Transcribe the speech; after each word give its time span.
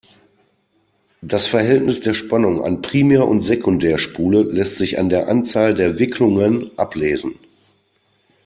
Das 1.21 1.45
Verhältnis 1.45 2.01
der 2.01 2.15
Spannung 2.15 2.63
an 2.63 2.81
Primär- 2.81 3.27
und 3.27 3.41
Sekundärspule 3.43 4.41
lässt 4.41 4.77
sich 4.79 4.97
an 4.97 5.09
der 5.09 5.27
Anzahl 5.29 5.75
der 5.75 5.99
Wicklungen 5.99 6.71
ablesen. 6.75 7.35